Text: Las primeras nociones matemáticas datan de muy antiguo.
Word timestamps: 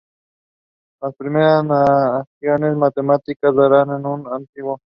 Las 0.99 1.13
primeras 1.15 1.63
nociones 1.63 2.75
matemáticas 2.75 3.53
datan 3.53 4.01
de 4.01 4.09
muy 4.09 4.23
antiguo. 4.33 4.79